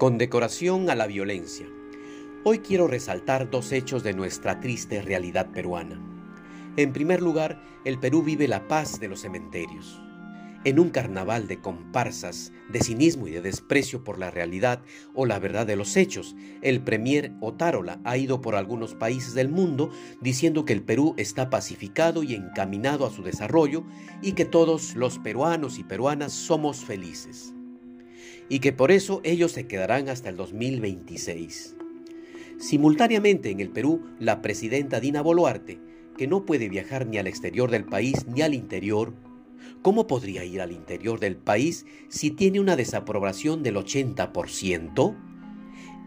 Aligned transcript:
Condecoración 0.00 0.88
a 0.88 0.94
la 0.94 1.06
violencia. 1.06 1.66
Hoy 2.42 2.60
quiero 2.60 2.86
resaltar 2.86 3.50
dos 3.50 3.70
hechos 3.70 4.02
de 4.02 4.14
nuestra 4.14 4.58
triste 4.58 5.02
realidad 5.02 5.50
peruana. 5.52 6.00
En 6.78 6.94
primer 6.94 7.20
lugar, 7.20 7.62
el 7.84 7.98
Perú 7.98 8.22
vive 8.22 8.48
la 8.48 8.66
paz 8.66 8.98
de 8.98 9.08
los 9.08 9.20
cementerios. 9.20 10.00
En 10.64 10.78
un 10.78 10.88
carnaval 10.88 11.48
de 11.48 11.60
comparsas, 11.60 12.50
de 12.70 12.82
cinismo 12.82 13.28
y 13.28 13.32
de 13.32 13.42
desprecio 13.42 14.02
por 14.02 14.18
la 14.18 14.30
realidad 14.30 14.80
o 15.14 15.26
la 15.26 15.38
verdad 15.38 15.66
de 15.66 15.76
los 15.76 15.94
hechos, 15.98 16.34
el 16.62 16.82
premier 16.82 17.34
Otárola 17.42 18.00
ha 18.04 18.16
ido 18.16 18.40
por 18.40 18.54
algunos 18.54 18.94
países 18.94 19.34
del 19.34 19.50
mundo 19.50 19.90
diciendo 20.22 20.64
que 20.64 20.72
el 20.72 20.82
Perú 20.82 21.12
está 21.18 21.50
pacificado 21.50 22.22
y 22.22 22.34
encaminado 22.34 23.04
a 23.04 23.10
su 23.10 23.22
desarrollo 23.22 23.84
y 24.22 24.32
que 24.32 24.46
todos 24.46 24.96
los 24.96 25.18
peruanos 25.18 25.78
y 25.78 25.84
peruanas 25.84 26.32
somos 26.32 26.86
felices 26.86 27.52
y 28.50 28.58
que 28.58 28.72
por 28.72 28.90
eso 28.90 29.20
ellos 29.24 29.52
se 29.52 29.66
quedarán 29.66 30.10
hasta 30.10 30.28
el 30.28 30.36
2026. 30.36 31.76
Simultáneamente 32.58 33.50
en 33.50 33.60
el 33.60 33.70
Perú, 33.70 34.02
la 34.18 34.42
presidenta 34.42 35.00
Dina 35.00 35.22
Boluarte, 35.22 35.78
que 36.18 36.26
no 36.26 36.44
puede 36.44 36.68
viajar 36.68 37.06
ni 37.06 37.16
al 37.16 37.28
exterior 37.28 37.70
del 37.70 37.84
país 37.84 38.26
ni 38.26 38.42
al 38.42 38.52
interior, 38.52 39.14
¿cómo 39.80 40.06
podría 40.06 40.44
ir 40.44 40.60
al 40.60 40.72
interior 40.72 41.20
del 41.20 41.36
país 41.36 41.86
si 42.08 42.32
tiene 42.32 42.60
una 42.60 42.76
desaprobación 42.76 43.62
del 43.62 43.76
80%? 43.76 45.16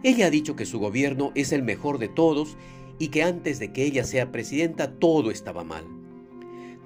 Ella 0.04 0.28
ha 0.28 0.30
dicho 0.30 0.58
que 0.58 0.66
su 0.66 0.80
gobierno 0.80 1.32
es 1.36 1.54
el 1.54 1.64
mejor 1.64 1.98
de 1.98 2.10
todos 2.10 2.58
y 3.00 3.08
que 3.08 3.24
antes 3.24 3.58
de 3.58 3.72
que 3.72 3.86
ella 3.86 4.04
sea 4.04 4.34
presidenta 4.34 4.92
todo 4.92 5.32
estaba 5.32 5.64
mal. 5.64 5.86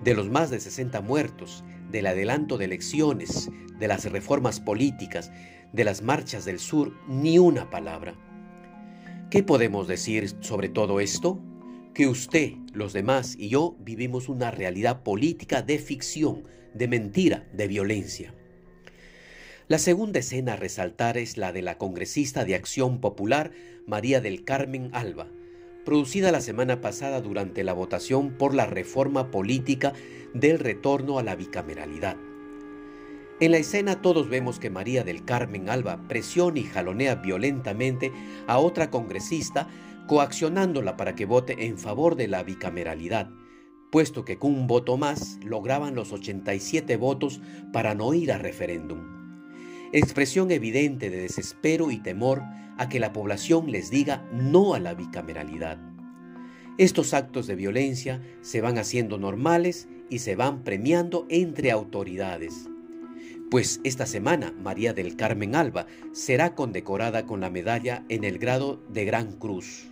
De 0.04 0.14
los 0.14 0.30
más 0.30 0.52
de 0.52 0.60
60 0.60 1.02
muertos, 1.02 1.64
del 1.90 2.08
adelanto 2.08 2.58
de 2.58 2.66
elecciones, 2.66 3.50
de 3.80 3.88
las 3.88 4.06
reformas 4.12 4.60
políticas, 4.60 5.32
de 5.74 5.84
las 5.84 6.02
marchas 6.02 6.46
del 6.46 6.60
sur, 6.60 6.94
ni 7.08 7.40
una 7.40 7.70
palabra. 7.70 8.16
¿Qué 9.30 9.44
podemos 9.44 9.88
decir 9.88 10.36
sobre 10.42 10.70
todo 10.70 11.00
esto? 11.00 11.40
Que 11.94 12.08
usted, 12.08 12.54
los 12.74 12.94
demás 12.94 13.36
y 13.38 13.50
yo 13.50 13.76
vivimos 13.80 14.30
una 14.30 14.52
realidad 14.52 15.04
política 15.04 15.62
de 15.62 15.80
ficción, 15.80 16.44
de 16.74 16.88
mentira, 16.88 17.48
de 17.54 17.68
violencia. 17.68 18.34
La 19.68 19.80
segunda 19.80 20.20
escena 20.20 20.54
a 20.54 20.56
resaltar 20.56 21.18
es 21.18 21.36
la 21.36 21.52
de 21.52 21.62
la 21.62 21.78
congresista 21.78 22.46
de 22.46 22.56
Acción 22.56 23.02
Popular, 23.02 23.52
María 23.86 24.22
del 24.22 24.46
Carmen 24.46 24.90
Alba, 24.94 25.28
producida 25.88 26.34
la 26.34 26.42
semana 26.42 26.82
pasada 26.82 27.22
durante 27.22 27.64
la 27.64 27.72
votación 27.72 28.32
por 28.32 28.54
la 28.54 28.66
reforma 28.66 29.32
política 29.32 29.94
del 30.34 30.60
retorno 30.60 31.18
a 31.18 31.24
la 31.24 31.38
bicameralidad. 31.38 32.18
En 33.40 33.52
la 33.52 33.58
escena 33.58 34.02
todos 34.02 34.28
vemos 34.28 34.60
que 34.60 34.70
María 34.70 35.06
del 35.06 35.24
Carmen 35.24 35.70
Alba 35.70 36.06
presiona 36.10 36.60
y 36.60 36.64
jalonea 36.64 37.16
violentamente 37.16 38.12
a 38.48 38.58
otra 38.58 38.92
congresista, 38.92 39.70
coaccionándola 40.10 40.98
para 40.98 41.16
que 41.16 41.26
vote 41.26 41.68
en 41.68 41.78
favor 41.78 42.18
de 42.18 42.28
la 42.28 42.44
bicameralidad, 42.44 43.30
puesto 43.90 44.26
que 44.26 44.38
con 44.38 44.54
un 44.54 44.68
voto 44.68 44.98
más 44.98 45.40
lograban 45.42 45.96
los 45.96 46.12
87 46.12 46.98
votos 46.98 47.40
para 47.72 47.96
no 47.96 48.14
ir 48.14 48.34
a 48.34 48.38
referéndum 48.38 49.17
expresión 49.92 50.52
evidente 50.52 51.10
de 51.10 51.22
desespero 51.22 51.92
y 51.92 51.98
temor 51.98 52.44
a 52.78 52.90
que 52.90 53.00
la 53.00 53.14
población 53.14 53.72
les 53.72 53.90
diga 53.90 54.28
no 54.32 54.74
a 54.74 54.80
la 54.80 54.94
bicameralidad. 54.94 55.80
Estos 56.78 57.14
actos 57.14 57.48
de 57.48 57.56
violencia 57.56 58.22
se 58.42 58.62
van 58.62 58.78
haciendo 58.78 59.18
normales 59.18 59.88
y 60.10 60.20
se 60.20 60.36
van 60.36 60.64
premiando 60.64 61.26
entre 61.30 61.72
autoridades. 61.72 62.70
Pues 63.50 63.80
esta 63.84 64.06
semana 64.06 64.54
María 64.62 64.94
del 64.94 65.16
Carmen 65.16 65.56
Alba 65.56 65.88
será 66.12 66.54
condecorada 66.54 67.26
con 67.26 67.40
la 67.40 67.50
medalla 67.50 68.04
en 68.10 68.24
el 68.26 68.40
grado 68.40 68.84
de 68.90 69.06
Gran 69.06 69.32
Cruz, 69.34 69.88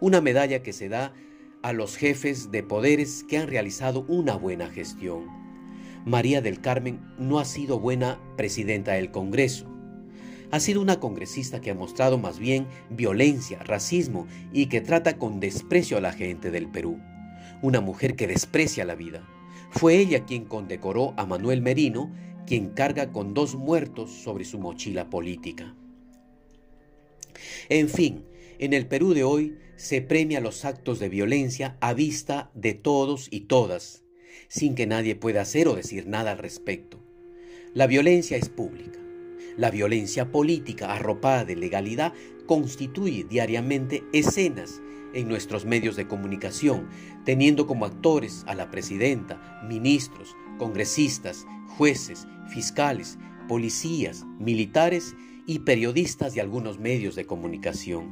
una 0.00 0.20
medalla 0.20 0.62
que 0.62 0.72
se 0.72 0.88
da 0.88 1.14
a 1.62 1.72
los 1.72 1.96
jefes 1.96 2.50
de 2.50 2.62
poderes 2.62 3.24
que 3.24 3.38
han 3.38 3.48
realizado 3.48 4.04
una 4.06 4.36
buena 4.36 4.68
gestión. 4.68 5.39
María 6.04 6.40
del 6.40 6.60
Carmen 6.60 7.00
no 7.18 7.38
ha 7.38 7.44
sido 7.44 7.78
buena 7.78 8.18
presidenta 8.36 8.92
del 8.92 9.10
Congreso. 9.10 9.66
Ha 10.50 10.58
sido 10.58 10.80
una 10.80 10.98
congresista 10.98 11.60
que 11.60 11.70
ha 11.70 11.74
mostrado 11.74 12.18
más 12.18 12.38
bien 12.38 12.66
violencia, 12.88 13.62
racismo 13.62 14.26
y 14.52 14.66
que 14.66 14.80
trata 14.80 15.18
con 15.18 15.40
desprecio 15.40 15.98
a 15.98 16.00
la 16.00 16.12
gente 16.12 16.50
del 16.50 16.68
Perú. 16.68 16.98
Una 17.62 17.80
mujer 17.80 18.16
que 18.16 18.26
desprecia 18.26 18.84
la 18.84 18.94
vida. 18.94 19.28
Fue 19.70 19.96
ella 19.96 20.24
quien 20.24 20.46
condecoró 20.46 21.14
a 21.16 21.26
Manuel 21.26 21.62
Merino, 21.62 22.10
quien 22.46 22.70
carga 22.70 23.12
con 23.12 23.34
dos 23.34 23.54
muertos 23.54 24.10
sobre 24.10 24.44
su 24.44 24.58
mochila 24.58 25.08
política. 25.08 25.76
En 27.68 27.88
fin, 27.88 28.24
en 28.58 28.72
el 28.72 28.86
Perú 28.86 29.14
de 29.14 29.22
hoy 29.22 29.56
se 29.76 30.02
premia 30.02 30.40
los 30.40 30.64
actos 30.64 30.98
de 30.98 31.08
violencia 31.08 31.76
a 31.80 31.94
vista 31.94 32.50
de 32.54 32.74
todos 32.74 33.28
y 33.30 33.42
todas, 33.42 34.02
sin 34.48 34.74
que 34.74 34.86
nadie 34.86 35.16
pueda 35.16 35.42
hacer 35.42 35.68
o 35.68 35.74
decir 35.74 36.06
nada 36.06 36.32
al 36.32 36.38
respecto. 36.38 36.98
La 37.74 37.86
violencia 37.86 38.36
es 38.36 38.48
pública. 38.48 38.98
La 39.56 39.70
violencia 39.70 40.32
política 40.32 40.92
arropada 40.92 41.44
de 41.44 41.56
legalidad 41.56 42.12
constituye 42.46 43.24
diariamente 43.24 44.02
escenas 44.12 44.80
en 45.14 45.28
nuestros 45.28 45.64
medios 45.64 45.96
de 45.96 46.06
comunicación, 46.06 46.88
teniendo 47.24 47.66
como 47.66 47.84
actores 47.84 48.44
a 48.46 48.54
la 48.54 48.70
presidenta, 48.70 49.60
ministros, 49.68 50.34
congresistas, 50.58 51.46
jueces, 51.76 52.26
fiscales, 52.48 53.18
policías, 53.48 54.24
militares 54.38 55.14
y 55.46 55.60
periodistas 55.60 56.34
de 56.34 56.40
algunos 56.40 56.78
medios 56.78 57.14
de 57.16 57.26
comunicación. 57.26 58.10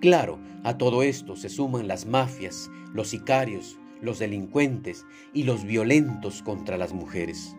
Claro, 0.00 0.38
a 0.62 0.78
todo 0.78 1.02
esto 1.02 1.36
se 1.36 1.48
suman 1.48 1.88
las 1.88 2.06
mafias, 2.06 2.70
los 2.92 3.08
sicarios, 3.08 3.78
los 4.00 4.18
delincuentes 4.18 5.04
y 5.32 5.44
los 5.44 5.64
violentos 5.64 6.42
contra 6.42 6.76
las 6.76 6.92
mujeres. 6.92 7.56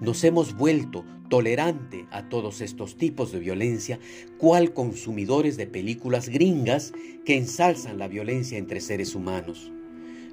Nos 0.00 0.24
hemos 0.24 0.56
vuelto 0.56 1.04
tolerante 1.28 2.06
a 2.10 2.28
todos 2.28 2.60
estos 2.60 2.96
tipos 2.96 3.32
de 3.32 3.38
violencia, 3.38 3.98
cual 4.38 4.72
consumidores 4.72 5.56
de 5.56 5.66
películas 5.66 6.28
gringas 6.28 6.92
que 7.24 7.36
ensalzan 7.36 7.98
la 7.98 8.08
violencia 8.08 8.58
entre 8.58 8.80
seres 8.80 9.14
humanos. 9.14 9.72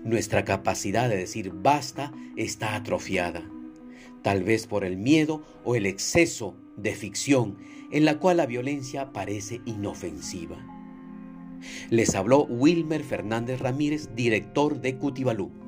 Nuestra 0.04 0.46
capacidad 0.46 1.10
de 1.10 1.18
decir 1.18 1.52
basta 1.54 2.12
está 2.36 2.76
atrofiada, 2.76 3.50
tal 4.24 4.44
vez 4.44 4.68
por 4.68 4.84
el 4.84 4.98
miedo 4.98 5.44
o 5.64 5.76
el 5.76 5.86
exceso 5.86 6.56
de 6.76 6.96
ficción 6.96 7.58
en 7.92 8.06
la 8.06 8.18
cual 8.18 8.38
la 8.38 8.46
violencia 8.46 9.12
parece 9.14 9.62
inofensiva. 9.66 10.71
Les 11.90 12.16
habló 12.16 12.46
Wilmer 12.46 13.04
Fernández 13.04 13.60
Ramírez, 13.60 14.10
director 14.16 14.82
de 14.82 14.98
Cutibalú. 14.98 15.61